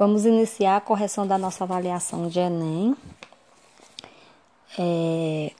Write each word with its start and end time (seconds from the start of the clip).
Vamos 0.00 0.24
iniciar 0.24 0.78
a 0.78 0.80
correção 0.80 1.26
da 1.26 1.36
nossa 1.36 1.62
avaliação 1.62 2.26
de 2.26 2.38
Enem 2.38 2.96
é, 4.78 5.52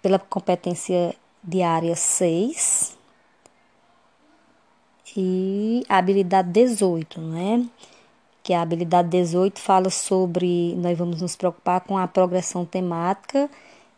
pela 0.00 0.18
competência 0.18 1.14
diária 1.44 1.94
6 1.94 2.96
e 5.14 5.84
a 5.90 5.98
habilidade 5.98 6.48
18, 6.52 7.20
não 7.20 7.38
é? 7.38 7.66
Que 8.42 8.54
a 8.54 8.62
habilidade 8.62 9.10
18 9.10 9.60
fala 9.60 9.90
sobre 9.90 10.74
nós 10.76 10.96
vamos 10.96 11.20
nos 11.20 11.36
preocupar 11.36 11.82
com 11.82 11.98
a 11.98 12.08
progressão 12.08 12.64
temática 12.64 13.46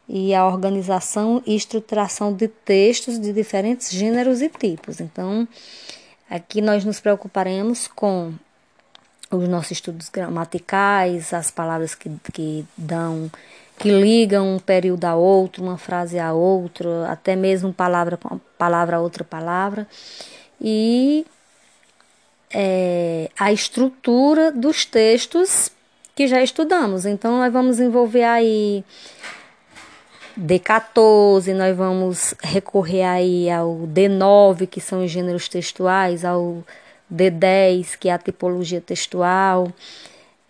e 0.08 0.34
a 0.34 0.45
organização 0.45 1.40
e 1.46 1.54
estruturação 1.54 2.34
de 2.34 2.48
textos 2.48 3.16
de 3.16 3.32
diferentes 3.32 3.92
gêneros 3.92 4.42
e 4.42 4.48
tipos. 4.48 5.00
Então, 5.00 5.46
aqui 6.29 6.60
nós 6.60 6.84
nos 6.84 6.98
preocuparemos 6.98 7.86
com 7.86 8.34
os 9.30 9.48
nossos 9.48 9.72
estudos 9.72 10.09
gramaticais, 10.09 11.32
as 11.32 11.50
palavras 11.50 11.95
que, 11.95 12.10
que 12.32 12.66
dão, 12.77 13.30
que 13.78 13.91
ligam 13.91 14.56
um 14.56 14.59
período 14.59 15.04
a 15.04 15.14
outro, 15.14 15.62
uma 15.62 15.77
frase 15.77 16.18
a 16.18 16.32
outra, 16.32 17.10
até 17.10 17.37
mesmo 17.37 17.73
palavra 17.73 18.18
palavra 18.56 18.96
a 18.96 19.01
outra 19.01 19.24
palavra, 19.24 19.87
e 20.60 21.27
é, 22.51 23.30
a 23.38 23.52
estrutura 23.52 24.51
dos 24.51 24.84
textos 24.84 25.70
que 26.15 26.26
já 26.26 26.42
estudamos. 26.42 27.06
Então, 27.06 27.38
nós 27.38 27.52
vamos 27.52 27.79
envolver 27.79 28.24
aí 28.24 28.82
D14, 30.38 31.54
nós 31.54 31.76
vamos 31.76 32.34
recorrer 32.42 33.04
aí 33.04 33.51
ao 33.51 33.87
D9, 33.87 34.66
que 34.66 34.80
são 34.80 35.04
os 35.04 35.10
gêneros 35.10 35.48
textuais, 35.48 36.24
ao 36.24 36.65
D10, 37.12 37.96
que 37.98 38.08
é 38.08 38.12
a 38.12 38.18
tipologia 38.18 38.80
textual, 38.80 39.72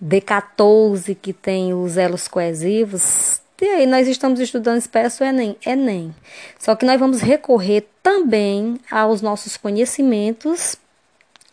D14, 0.03 1.17
que 1.21 1.33
tem 1.33 1.75
os 1.75 1.97
elos 1.97 2.29
coesivos. 2.29 3.41
E 3.61 3.67
aí 3.67 3.87
nós 3.87 4.07
estamos 4.07 4.39
estudando 4.39 4.79
espécie 4.79 5.25
Enem, 5.25 5.57
Enem. 5.67 6.15
Só 6.59 6.77
que 6.77 6.87
nós 6.87 6.99
vamos 6.99 7.21
recorrer 7.21 7.89
também 8.03 8.79
aos 8.91 9.21
nossos 9.21 9.57
conhecimentos 9.57 10.77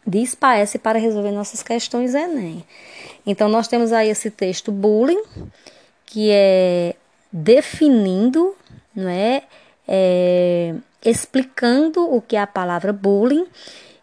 de 0.06 0.24
SPAES 0.24 0.78
para 0.78 1.00
resolver 1.00 1.32
nossas 1.32 1.64
questões 1.64 2.14
Enem. 2.14 2.64
Então 3.26 3.50
nós 3.50 3.68
temos 3.68 3.92
aí 3.92 4.10
esse 4.10 4.30
texto 4.30 4.72
bullying, 4.72 5.24
que 6.06 6.30
é 6.32 6.96
definindo, 7.32 8.56
não 8.96 9.10
é, 9.10 9.44
é 9.88 10.76
explicando 11.04 12.02
o 12.02 12.22
que 12.22 12.36
é 12.36 12.42
a 12.42 12.48
palavra 12.48 12.94
bullying 12.94 13.48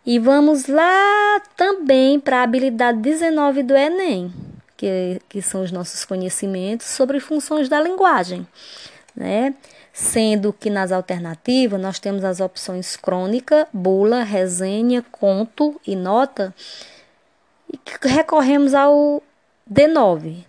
e 0.05 0.19
vamos 0.19 0.67
lá 0.67 1.41
também 1.57 2.19
para 2.19 2.41
a 2.41 2.43
habilidade 2.43 2.99
19 2.99 3.63
do 3.63 3.77
Enem, 3.77 4.33
que, 4.77 5.21
que 5.29 5.41
são 5.41 5.63
os 5.63 5.71
nossos 5.71 6.05
conhecimentos 6.05 6.87
sobre 6.89 7.21
funções 7.21 7.69
da 7.69 7.81
linguagem, 7.81 8.47
né? 9.15 9.55
Sendo 9.93 10.53
que 10.53 10.71
nas 10.71 10.91
alternativas 10.91 11.81
nós 11.81 11.99
temos 11.99 12.25
as 12.25 12.41
opções 12.41 12.97
crônica, 12.97 13.69
bula, 13.73 14.25
resenha, 14.25 15.05
conto 15.13 15.81
e 15.87 15.95
nota, 15.95 16.53
e 17.73 17.79
recorremos 18.09 18.75
ao 18.75 19.23
D9, 19.71 20.45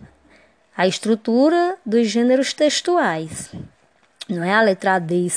a 0.75 0.88
estrutura 0.88 1.77
dos 1.85 2.07
gêneros 2.07 2.53
textuais. 2.53 3.51
Não 4.27 4.43
é 4.43 4.53
a 4.53 4.61
letra 4.61 4.97
D 4.97 5.27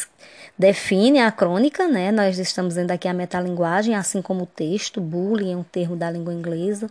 define 0.59 1.21
a 1.21 1.31
crônica, 1.31 1.87
né? 1.87 2.11
Nós 2.11 2.39
estamos 2.39 2.75
vendo 2.77 2.91
aqui 2.91 3.09
a 3.09 3.15
metalinguagem, 3.15 3.95
assim 3.95 4.23
como 4.23 4.45
o 4.45 4.47
texto, 4.47 5.01
bullying 5.01 5.53
é 5.53 5.57
um 5.57 5.63
termo 5.63 5.97
da 5.97 6.11
língua 6.11 6.33
inglesa. 6.33 6.89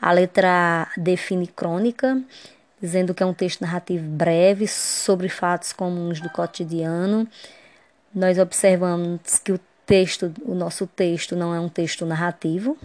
A 0.00 0.12
letra 0.12 0.48
A 0.48 0.88
define 0.96 1.46
crônica, 1.46 2.20
dizendo 2.80 3.14
que 3.14 3.22
é 3.22 3.26
um 3.26 3.34
texto 3.34 3.60
narrativo 3.60 4.04
breve 4.04 4.66
sobre 4.68 5.28
fatos 5.28 5.72
comuns 5.72 6.20
do 6.20 6.28
cotidiano. 6.30 7.26
Nós 8.14 8.38
observamos 8.38 9.38
que 9.38 9.52
o 9.52 9.60
texto, 9.86 10.32
o 10.44 10.54
nosso 10.54 10.86
texto 10.86 11.36
não 11.36 11.54
é 11.54 11.60
um 11.60 11.68
texto 11.68 12.04
narrativo. 12.04 12.76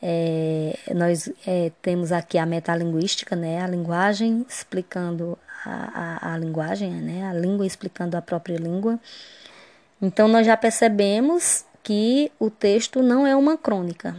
É, 0.00 0.78
nós 0.94 1.28
é, 1.46 1.72
temos 1.82 2.12
aqui 2.12 2.38
a 2.38 2.46
metalinguística, 2.46 3.34
né? 3.34 3.60
A 3.60 3.66
linguagem 3.66 4.46
explicando 4.48 5.36
a, 5.64 6.28
a, 6.30 6.34
a 6.34 6.38
linguagem, 6.38 6.90
né? 6.90 7.26
a 7.26 7.32
língua 7.32 7.66
explicando 7.66 8.16
a 8.16 8.22
própria 8.22 8.56
língua. 8.56 8.98
Então, 10.00 10.28
nós 10.28 10.46
já 10.46 10.56
percebemos 10.56 11.64
que 11.82 12.30
o 12.38 12.50
texto 12.50 13.02
não 13.02 13.26
é 13.26 13.34
uma 13.34 13.56
crônica. 13.56 14.16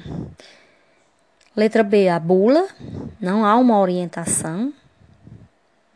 Letra 1.56 1.84
B, 1.84 2.10
a 2.10 2.20
bula, 2.20 2.68
não 3.20 3.46
há 3.46 3.56
uma 3.56 3.80
orientação, 3.80 4.74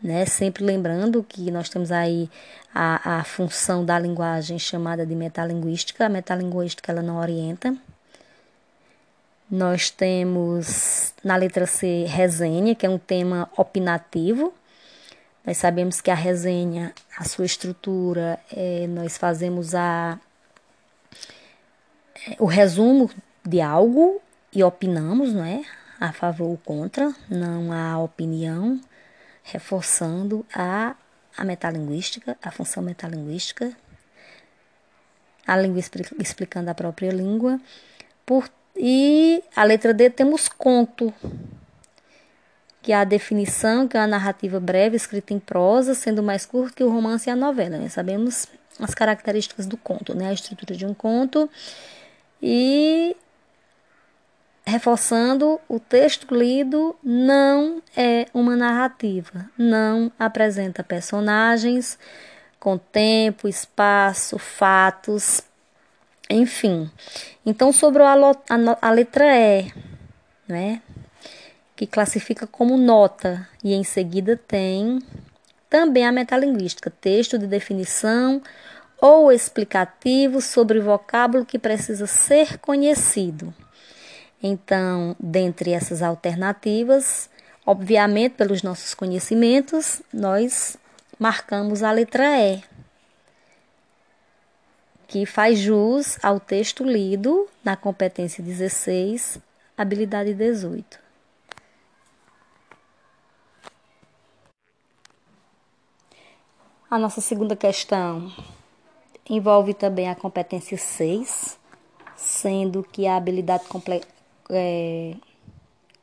né? 0.03 0.25
Sempre 0.25 0.65
lembrando 0.65 1.23
que 1.23 1.49
nós 1.49 1.69
temos 1.69 1.91
aí 1.91 2.29
a, 2.75 3.19
a 3.19 3.23
função 3.23 3.85
da 3.85 3.97
linguagem 3.97 4.59
chamada 4.59 5.05
de 5.05 5.15
metalinguística. 5.15 6.05
A 6.05 6.09
metalinguística 6.09 6.91
ela 6.91 7.01
não 7.01 7.17
orienta. 7.17 7.73
Nós 9.49 9.89
temos 9.89 11.13
na 11.23 11.35
letra 11.35 11.65
C 11.65 12.05
resenha, 12.07 12.75
que 12.75 12.85
é 12.85 12.89
um 12.89 12.97
tema 12.97 13.49
opinativo, 13.55 14.53
nós 15.45 15.57
sabemos 15.57 15.99
que 15.99 16.09
a 16.09 16.15
resenha, 16.15 16.93
a 17.17 17.25
sua 17.25 17.45
estrutura, 17.45 18.39
é, 18.51 18.87
nós 18.87 19.17
fazemos 19.17 19.75
a, 19.75 20.19
é, 22.27 22.35
o 22.39 22.45
resumo 22.45 23.09
de 23.45 23.59
algo 23.59 24.21
e 24.53 24.63
opinamos, 24.63 25.33
não 25.33 25.43
é? 25.43 25.63
A 25.99 26.13
favor 26.13 26.49
ou 26.49 26.57
contra, 26.57 27.13
não 27.29 27.71
há 27.71 27.97
opinião, 27.99 28.79
reforçando 29.43 30.45
a, 30.53 30.95
a 31.37 31.43
metalinguística, 31.43 32.37
a 32.41 32.51
função 32.51 32.81
metalinguística, 32.81 33.75
a 35.45 35.57
língua 35.57 35.81
explicando 36.19 36.69
a 36.69 36.73
própria 36.73 37.11
língua. 37.11 37.59
Por, 38.25 38.49
e 38.75 39.43
a 39.55 39.63
letra 39.63 39.93
D 39.93 40.09
temos 40.09 40.47
conto, 40.47 41.13
que 42.83 42.91
é 42.91 42.95
a 42.97 43.05
definição, 43.05 43.87
que 43.87 43.95
é 43.95 44.01
a 44.01 44.05
narrativa 44.05 44.59
breve 44.59 44.97
escrita 44.97 45.33
em 45.33 45.39
prosa, 45.39 45.95
sendo 45.95 46.21
mais 46.21 46.45
curto 46.45 46.75
que 46.75 46.83
o 46.83 46.89
romance 46.89 47.29
e 47.29 47.31
a 47.31 47.35
novela. 47.35 47.77
Né? 47.77 47.87
Sabemos 47.87 48.45
as 48.77 48.93
características 48.93 49.65
do 49.65 49.77
conto, 49.77 50.13
né? 50.13 50.27
a 50.27 50.33
estrutura 50.33 50.75
de 50.75 50.85
um 50.85 50.93
conto 50.93 51.49
e 52.41 53.15
reforçando 54.65 55.61
o 55.69 55.79
texto 55.79 56.35
lido 56.35 56.93
não 57.01 57.81
é 57.95 58.27
uma 58.33 58.55
narrativa, 58.57 59.49
não 59.57 60.11
apresenta 60.19 60.83
personagens 60.83 61.97
com 62.59 62.77
tempo, 62.77 63.47
espaço, 63.47 64.37
fatos, 64.37 65.41
enfim. 66.29 66.91
Então, 67.45 67.71
sobre 67.71 68.03
a, 68.03 68.13
a, 68.13 68.77
a 68.81 68.91
letra 68.91 69.25
E, 69.37 69.71
né? 70.47 70.81
Que 71.75 71.87
classifica 71.87 72.45
como 72.45 72.77
nota, 72.77 73.47
e 73.63 73.73
em 73.73 73.83
seguida 73.83 74.37
tem 74.37 74.99
também 75.69 76.05
a 76.05 76.11
metalinguística, 76.11 76.91
texto 76.91 77.37
de 77.37 77.47
definição 77.47 78.41
ou 79.01 79.31
explicativo 79.31 80.39
sobre 80.39 80.79
vocábulo 80.79 81.45
que 81.45 81.57
precisa 81.57 82.05
ser 82.07 82.57
conhecido. 82.59 83.53
Então, 84.41 85.15
dentre 85.19 85.71
essas 85.71 86.01
alternativas, 86.01 87.29
obviamente 87.65 88.35
pelos 88.35 88.61
nossos 88.61 88.93
conhecimentos, 88.93 90.01
nós 90.13 90.77
marcamos 91.17 91.81
a 91.81 91.91
letra 91.91 92.25
E, 92.39 92.63
que 95.07 95.25
faz 95.25 95.59
jus 95.59 96.17
ao 96.21 96.39
texto 96.39 96.83
lido 96.83 97.47
na 97.63 97.75
competência 97.75 98.43
16, 98.43 99.39
habilidade 99.77 100.33
18. 100.33 100.99
A 106.93 106.99
nossa 106.99 107.21
segunda 107.21 107.55
questão 107.55 108.31
envolve 109.27 109.73
também 109.73 110.07
a 110.07 110.13
competência 110.13 110.77
6, 110.77 111.57
sendo 112.15 112.83
que 112.83 113.07
a 113.07 113.15
habilidade 113.17 113.63
é, 114.51 115.15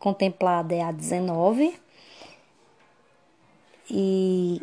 contemplada 0.00 0.75
é 0.75 0.82
a 0.82 0.90
19. 0.90 1.78
E 3.88 4.60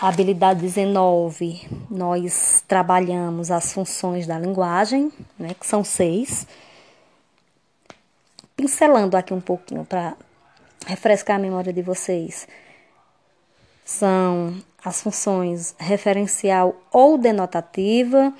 a 0.00 0.08
habilidade 0.08 0.62
19, 0.62 1.68
nós 1.88 2.64
trabalhamos 2.66 3.52
as 3.52 3.72
funções 3.72 4.26
da 4.26 4.36
linguagem, 4.36 5.12
né, 5.38 5.54
que 5.54 5.64
são 5.64 5.84
seis. 5.84 6.44
Pincelando 8.56 9.16
aqui 9.16 9.32
um 9.32 9.40
pouquinho 9.40 9.84
para 9.84 10.16
refrescar 10.88 11.36
a 11.36 11.38
memória 11.38 11.72
de 11.72 11.82
vocês. 11.82 12.48
São 13.88 14.54
as 14.84 15.00
funções 15.00 15.74
referencial 15.78 16.76
ou 16.92 17.16
denotativa, 17.16 18.34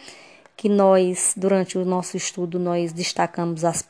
que 0.55 0.69
nós, 0.69 1.33
durante 1.35 1.79
o 1.79 1.87
nosso 1.87 2.19
estudo, 2.19 2.59
nós 2.59 2.93
destacamos 2.93 3.65
as, 3.65 3.83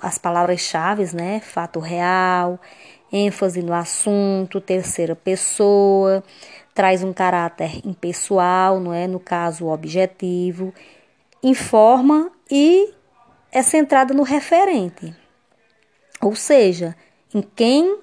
as 0.00 0.18
palavras-chave, 0.18 1.14
né? 1.14 1.38
Fato 1.38 1.78
real, 1.78 2.58
ênfase 3.12 3.62
no 3.62 3.72
assunto, 3.72 4.60
terceira 4.60 5.14
pessoa, 5.14 6.20
traz 6.74 7.04
um 7.04 7.12
caráter 7.12 7.80
impessoal, 7.86 8.80
não 8.80 8.92
é? 8.92 9.06
No 9.06 9.20
caso, 9.20 9.68
objetivo, 9.68 10.74
informa 11.40 12.28
e 12.50 12.92
é 13.52 13.62
centrada 13.62 14.12
no 14.12 14.24
referente. 14.24 15.14
Ou 16.20 16.34
seja, 16.34 16.96
em 17.32 17.40
quem 17.40 18.00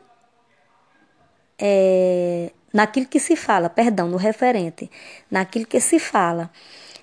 é, 1.59 2.53
naquilo 2.73 3.05
que 3.05 3.19
se 3.19 3.35
fala, 3.35 3.69
perdão, 3.69 4.07
no 4.07 4.17
referente, 4.17 4.89
naquilo 5.29 5.65
que 5.65 5.79
se 5.79 5.99
fala. 5.99 6.49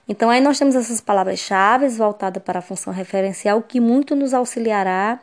Então, 0.09 0.31
aí 0.31 0.41
nós 0.41 0.59
temos 0.59 0.75
essas 0.75 1.01
palavras-chave 1.01 1.89
voltadas 1.89 2.43
para 2.43 2.61
a 2.61 2.63
função 2.63 2.93
referencial 2.93 3.61
que 3.63 3.79
muito 3.79 4.17
nos 4.17 4.33
auxiliará 4.33 5.21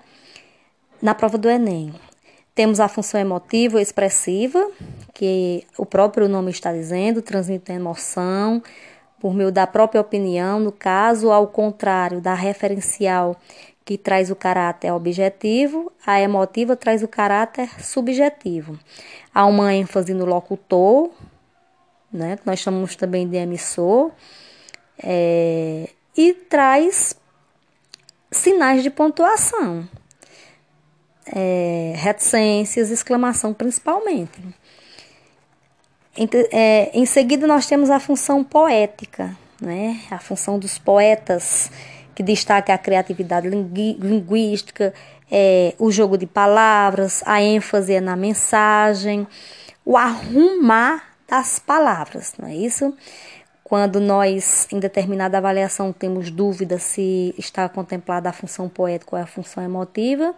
na 1.02 1.16
prova 1.16 1.38
do 1.38 1.50
Enem. 1.50 1.94
Temos 2.54 2.80
a 2.80 2.88
função 2.88 3.20
emotiva 3.20 3.82
expressiva, 3.82 4.66
que 5.14 5.66
o 5.78 5.86
próprio 5.86 6.30
nome 6.30 6.52
está 6.52 6.72
dizendo, 6.72 7.22
transmite 7.22 7.72
emoção 7.72 8.62
por 9.20 9.34
meio 9.34 9.52
da 9.52 9.66
própria 9.66 10.00
opinião, 10.00 10.60
no 10.60 10.72
caso, 10.72 11.32
ao 11.32 11.48
contrário 11.48 12.22
da 12.22 12.34
referencial, 12.34 13.36
que 13.86 13.98
traz 14.00 14.32
o 14.32 14.36
caráter 14.36 14.92
objetivo, 14.92 15.92
a 16.06 16.20
emotiva 16.20 16.76
traz 16.76 17.04
o 17.04 17.08
caráter 17.08 17.70
subjetivo. 17.84 18.80
Há 19.34 19.46
uma 19.46 19.74
ênfase 19.76 20.12
no 20.12 20.26
locutor, 20.26 21.12
né, 22.12 22.38
que 22.38 22.48
nós 22.48 22.60
chamamos 22.60 22.96
também 22.96 23.30
de 23.30 23.38
emissor, 23.38 24.12
é, 24.98 25.88
e 26.18 26.34
traz 26.34 27.16
sinais 28.32 28.82
de 28.82 28.90
pontuação, 28.90 29.88
é, 31.28 31.94
reticências, 31.96 32.90
exclamação 32.90 33.54
principalmente. 33.54 34.42
Em, 36.18 36.28
é, 36.52 36.92
em 36.94 37.06
seguida, 37.06 37.46
nós 37.46 37.68
temos 37.68 37.90
a 37.90 38.00
função 38.00 38.44
poética, 38.44 39.38
né? 39.62 40.00
a 40.10 40.18
função 40.18 40.58
dos 40.58 40.78
poetas, 40.78 41.70
que 42.16 42.24
destaca 42.24 42.74
a 42.74 42.78
criatividade 42.78 43.50
linguística, 43.50 44.94
é, 45.30 45.76
o 45.78 45.92
jogo 45.92 46.18
de 46.18 46.26
palavras, 46.26 47.22
a 47.26 47.42
ênfase 47.42 47.94
é 47.94 48.02
na 48.02 48.16
mensagem, 48.16 49.28
o 49.84 49.98
arrumar 49.98 51.04
das 51.28 51.60
palavras, 51.60 52.34
não 52.40 52.48
é 52.48 52.56
isso? 52.56 52.96
Quando 53.64 54.00
nós, 54.00 54.68
em 54.72 54.80
determinada 54.80 55.38
avaliação, 55.38 55.92
temos 55.92 56.30
dúvida 56.30 56.78
se 56.78 57.34
está 57.38 57.68
contemplada 57.68 58.30
a 58.30 58.34
função 58.34 58.70
poética 58.70 59.16
ou 59.16 59.22
a 59.22 59.26
função 59.26 59.64
emotiva, 59.64 60.34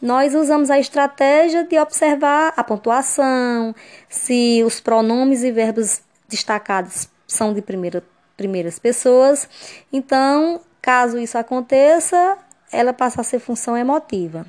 nós 0.00 0.34
usamos 0.34 0.70
a 0.70 0.78
estratégia 0.78 1.64
de 1.64 1.78
observar 1.78 2.52
a 2.54 2.62
pontuação, 2.62 3.74
se 4.08 4.62
os 4.64 4.78
pronomes 4.78 5.42
e 5.42 5.50
verbos 5.50 6.02
destacados 6.28 7.08
são 7.26 7.54
de 7.54 7.62
primeira, 7.62 8.02
primeiras 8.36 8.78
pessoas. 8.78 9.48
Então, 9.90 10.60
caso 10.86 11.18
isso 11.18 11.36
aconteça, 11.36 12.38
ela 12.70 12.92
passa 12.92 13.20
a 13.20 13.24
ser 13.24 13.40
função 13.40 13.76
emotiva. 13.76 14.46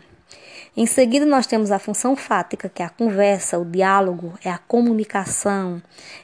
Em 0.76 0.86
seguida, 0.86 1.26
nós 1.26 1.48
temos 1.48 1.72
a 1.72 1.80
função 1.80 2.16
fática, 2.16 2.70
que 2.70 2.84
é 2.84 2.86
a 2.86 2.92
conversa, 2.92 3.58
o 3.58 3.66
diálogo, 3.66 4.38
é 4.46 4.52
a 4.52 4.60
comunicação, 4.60 5.82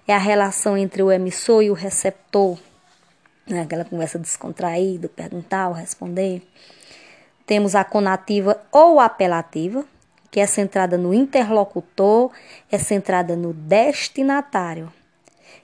é 0.07 0.13
a 0.13 0.19
relação 0.19 0.77
entre 0.77 1.01
o 1.01 1.11
emissor 1.11 1.63
e 1.63 1.71
o 1.71 1.73
receptor, 1.73 2.59
né? 3.47 3.63
aquela 3.63 3.83
conversa 3.83 4.19
descontraída, 4.19 5.09
perguntar 5.09 5.69
ou 5.69 5.73
responder. 5.73 6.43
Temos 7.47 7.73
a 7.73 7.83
conativa 7.83 8.61
ou 8.71 8.99
apelativa, 8.99 9.83
que 10.29 10.39
é 10.39 10.45
centrada 10.45 10.95
no 10.95 11.11
interlocutor, 11.11 12.29
é 12.71 12.77
centrada 12.77 13.35
no 13.35 13.51
destinatário 13.51 14.93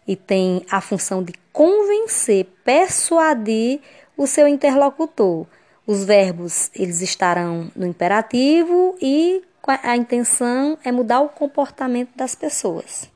e 0.08 0.16
tem 0.16 0.66
a 0.72 0.82
função 0.82 1.22
de 1.22 1.34
convencer, 1.54 2.48
persuadir 2.66 3.80
o 4.20 4.28
seu 4.28 4.50
interlocutor 4.50 5.48
os 5.88 6.04
verbos 6.04 6.70
eles 6.76 7.02
estarão 7.02 7.72
no 7.74 7.88
imperativo 7.88 8.96
e 9.02 9.42
a 9.82 9.96
intenção 9.96 10.78
é 10.84 10.92
mudar 10.92 11.22
o 11.22 11.30
comportamento 11.30 12.16
das 12.16 12.36
pessoas. 12.36 13.10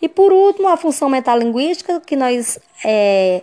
E 0.00 0.08
por 0.08 0.30
último, 0.30 0.68
a 0.68 0.76
função 0.76 1.08
metalinguística 1.08 2.00
que 2.00 2.14
nós 2.14 2.60
é, 2.84 3.42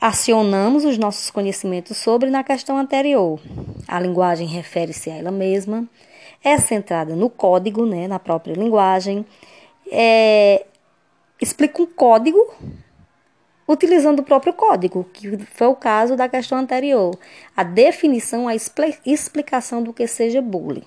acionamos 0.00 0.84
os 0.84 0.98
nossos 0.98 1.30
conhecimentos 1.30 1.96
sobre 1.96 2.28
na 2.28 2.42
questão 2.42 2.76
anterior. 2.76 3.40
A 3.86 4.00
linguagem 4.00 4.48
refere-se 4.48 5.10
a 5.10 5.16
ela 5.16 5.30
mesma, 5.30 5.88
é 6.42 6.58
centrada 6.58 7.14
no 7.14 7.30
código, 7.30 7.86
né, 7.86 8.08
na 8.08 8.18
própria 8.18 8.52
linguagem, 8.52 9.24
é, 9.90 10.66
explica 11.40 11.80
um 11.80 11.86
código 11.86 12.38
utilizando 13.66 14.20
o 14.20 14.22
próprio 14.22 14.52
código, 14.52 15.04
que 15.12 15.36
foi 15.38 15.66
o 15.66 15.74
caso 15.74 16.16
da 16.16 16.28
questão 16.28 16.58
anterior. 16.58 17.18
A 17.56 17.62
definição, 17.62 18.46
a 18.46 18.54
explicação 18.54 19.82
do 19.82 19.92
que 19.92 20.06
seja 20.06 20.42
bullying. 20.42 20.84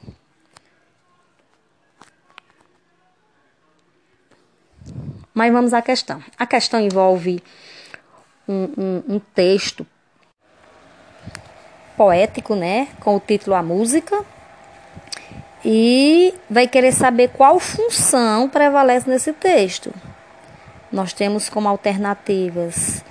Mas 5.33 5.51
vamos 5.51 5.73
à 5.73 5.81
questão. 5.81 6.23
A 6.37 6.47
questão 6.47 6.79
envolve 6.79 7.43
um, 8.47 8.63
um, 8.77 9.15
um 9.15 9.19
texto 9.19 9.85
poético, 11.95 12.55
né? 12.55 12.87
Com 12.99 13.15
o 13.15 13.19
título 13.19 13.55
A 13.55 13.61
Música. 13.61 14.25
E 15.63 16.33
vai 16.49 16.67
querer 16.67 16.91
saber 16.91 17.29
qual 17.29 17.59
função 17.59 18.47
prevalece 18.47 19.09
nesse 19.09 19.33
texto 19.33 19.93
nós 20.91 21.13
temos 21.13 21.49
como 21.49 21.67
alternativas 21.67 23.03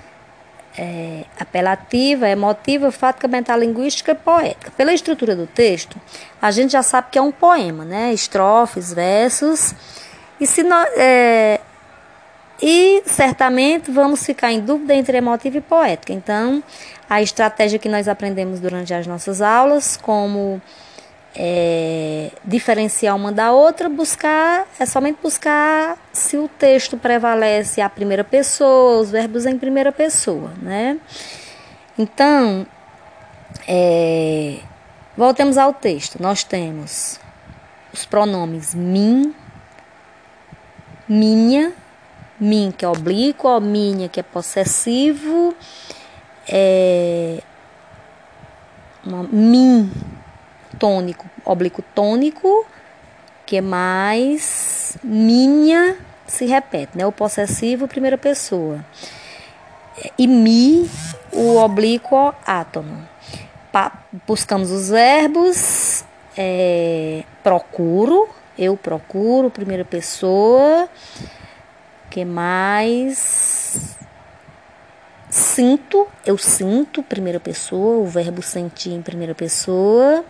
é, 0.77 1.23
apelativa, 1.39 2.29
emotiva, 2.29 2.91
fática, 2.91 3.27
metalinguística 3.27 4.11
e 4.11 4.15
poética. 4.15 4.71
Pela 4.77 4.93
estrutura 4.93 5.35
do 5.35 5.47
texto, 5.47 5.99
a 6.41 6.51
gente 6.51 6.71
já 6.71 6.83
sabe 6.83 7.07
que 7.11 7.17
é 7.17 7.21
um 7.21 7.31
poema, 7.31 7.83
né? 7.83 8.13
Estrofes, 8.13 8.93
versos. 8.93 9.73
E, 10.39 10.45
se 10.45 10.61
nós, 10.61 10.87
é, 10.95 11.59
e 12.61 13.01
certamente 13.05 13.89
vamos 13.89 14.23
ficar 14.23 14.51
em 14.51 14.59
dúvida 14.59 14.93
entre 14.93 15.17
emotiva 15.17 15.57
e 15.57 15.61
poética. 15.61 16.13
Então, 16.13 16.63
a 17.09 17.21
estratégia 17.21 17.79
que 17.79 17.89
nós 17.89 18.07
aprendemos 18.07 18.59
durante 18.59 18.93
as 18.93 19.07
nossas 19.07 19.41
aulas, 19.41 19.97
como 19.97 20.61
é, 21.35 22.31
diferenciar 22.43 23.15
uma 23.15 23.31
da 23.31 23.51
outra, 23.51 23.87
buscar 23.87 24.67
é 24.79 24.85
somente 24.85 25.19
buscar 25.21 25.97
se 26.11 26.37
o 26.37 26.47
texto 26.47 26.97
prevalece 26.97 27.79
a 27.81 27.89
primeira 27.89 28.23
pessoa, 28.23 29.01
os 29.01 29.11
verbos 29.11 29.45
em 29.45 29.57
primeira 29.57 29.91
pessoa, 29.91 30.51
né? 30.61 30.97
Então, 31.97 32.65
é, 33.67 34.59
voltemos 35.15 35.57
ao 35.57 35.73
texto. 35.73 36.21
Nós 36.21 36.43
temos 36.43 37.19
os 37.93 38.05
pronomes 38.05 38.73
mim, 38.73 39.33
minha, 41.07 41.73
mim 42.39 42.73
que 42.75 42.83
é 42.83 42.87
oblíquo, 42.87 43.59
minha 43.59 44.09
que 44.09 44.19
é 44.19 44.23
possessivo, 44.23 45.55
é, 46.47 47.41
mim 49.31 49.91
tônico, 50.79 51.25
oblíquo 51.45 51.81
tônico, 51.93 52.65
que 53.45 53.57
é 53.57 53.61
mais 53.61 54.97
minha, 55.03 55.97
se 56.27 56.45
repete, 56.45 56.97
né? 56.97 57.05
O 57.05 57.11
possessivo, 57.11 57.87
primeira 57.87 58.17
pessoa. 58.17 58.83
E 60.17 60.27
mi, 60.27 60.89
o 61.31 61.55
oblíquo 61.57 62.33
átomo. 62.45 63.07
Pa 63.71 64.03
buscamos 64.27 64.71
os 64.71 64.89
verbos, 64.89 66.03
é, 66.37 67.23
procuro, 67.43 68.27
eu 68.57 68.75
procuro, 68.75 69.49
primeira 69.49 69.85
pessoa. 69.85 70.89
que 72.09 72.23
mais? 72.25 73.97
Sinto, 75.29 76.07
eu 76.25 76.37
sinto, 76.37 77.03
primeira 77.03 77.39
pessoa, 77.39 77.97
o 77.97 78.05
verbo 78.05 78.41
sentir 78.41 78.91
em 78.91 79.01
primeira 79.01 79.35
pessoa 79.35 80.23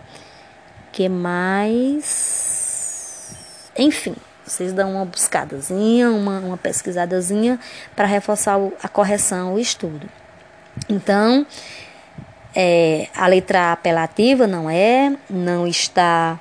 que 0.98 1.08
mais? 1.08 2.58
Enfim, 3.78 4.16
vocês 4.44 4.72
dão 4.72 4.94
uma 4.94 5.04
buscadazinha, 5.04 6.10
uma, 6.10 6.40
uma 6.40 6.56
pesquisadazinha 6.56 7.60
para 7.94 8.04
reforçar 8.04 8.58
a 8.82 8.88
correção, 8.88 9.54
o 9.54 9.60
estudo. 9.60 10.10
Então, 10.88 11.46
é, 12.52 13.06
a 13.14 13.28
letra 13.28 13.70
apelativa 13.70 14.48
não 14.48 14.68
é, 14.68 15.16
não 15.30 15.68
está 15.68 16.36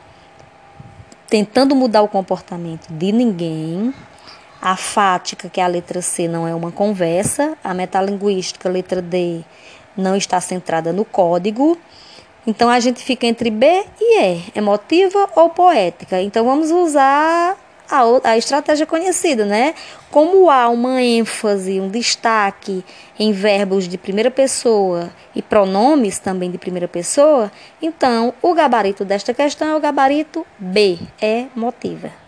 tentando 1.30 1.76
mudar 1.76 2.02
o 2.02 2.08
comportamento 2.08 2.88
de 2.90 3.12
ninguém. 3.12 3.94
A 4.60 4.76
fática, 4.76 5.50
que 5.50 5.62
é 5.62 5.64
a 5.64 5.68
letra 5.68 6.02
C, 6.02 6.28
não 6.28 6.48
é 6.48 6.56
uma 6.56 6.72
conversa. 6.72 7.56
A 7.64 7.76
metalinguística, 7.76 8.68
letra 8.68 9.04
D, 9.04 9.44
não 9.96 10.16
está 10.16 10.42
centrada 10.42 10.92
no 10.92 11.06
código. 11.06 11.78
Então 12.48 12.70
a 12.70 12.80
gente 12.80 13.04
fica 13.04 13.28
entre 13.28 13.52
B 13.52 13.84
e 14.00 14.22
E, 14.22 14.44
emotiva 14.56 15.30
ou 15.36 15.50
poética. 15.50 16.22
Então 16.22 16.46
vamos 16.46 16.72
usar 16.72 17.58
a, 17.92 18.32
a 18.32 18.38
estratégia 18.38 18.86
conhecida, 18.86 19.46
né? 19.46 19.74
Como 20.10 20.50
há 20.50 20.70
uma 20.70 21.02
ênfase, 21.02 21.80
um 21.82 21.90
destaque 21.90 22.86
em 23.20 23.34
verbos 23.34 23.88
de 23.88 23.98
primeira 23.98 24.32
pessoa 24.32 25.12
e 25.36 25.42
pronomes 25.42 26.20
também 26.20 26.50
de 26.50 26.58
primeira 26.58 26.88
pessoa, 26.88 27.52
então 27.82 28.34
o 28.42 28.54
gabarito 28.54 29.04
desta 29.04 29.34
questão 29.34 29.68
é 29.68 29.76
o 29.76 29.80
gabarito 29.80 30.46
B, 30.58 31.00
é 31.22 31.48
motiva. 31.54 32.27